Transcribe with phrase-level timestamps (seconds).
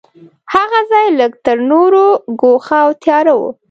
[0.55, 2.05] هغه ځای لږ تر نورو
[2.41, 3.41] ګوښه او تیاره و.